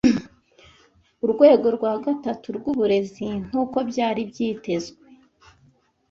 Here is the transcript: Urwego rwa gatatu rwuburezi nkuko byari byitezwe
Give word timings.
Urwego 1.23 1.67
rwa 1.75 1.93
gatatu 2.05 2.47
rwuburezi 2.57 3.25
nkuko 3.45 3.77
byari 3.89 4.21
byitezwe 4.29 5.01